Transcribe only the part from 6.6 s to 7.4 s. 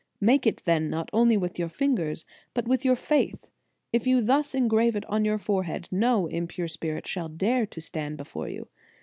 spirit shall